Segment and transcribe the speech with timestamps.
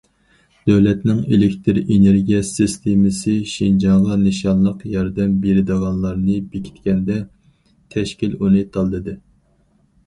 [0.69, 7.21] دۆلەتنىڭ ئېلېكتىر ئېنېرگىيە سىستېمىسى شىنجاڭغا نىشانلىق ياردەم بېرىدىغانلارنى بېكىتكەندە،
[7.97, 9.19] تەشكىل ئۇنى تاللىدى.